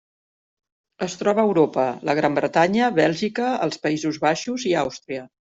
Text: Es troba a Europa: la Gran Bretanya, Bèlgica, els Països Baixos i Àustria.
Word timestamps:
Es 1.07 1.17
troba 1.19 1.43
a 1.43 1.49
Europa: 1.49 1.83
la 2.11 2.15
Gran 2.21 2.39
Bretanya, 2.39 2.89
Bèlgica, 3.01 3.53
els 3.69 3.81
Països 3.85 4.19
Baixos 4.27 4.67
i 4.73 4.77
Àustria. 4.87 5.29